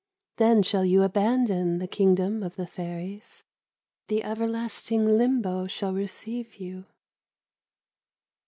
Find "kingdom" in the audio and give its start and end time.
1.87-2.41